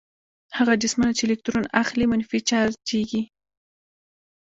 [0.57, 3.21] هغه جسمونه چې الکترون اخلي منفي چارجیږي.